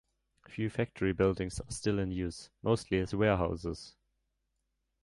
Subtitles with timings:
[0.47, 3.93] Few factory buildings are still in use, mostly as warehouses.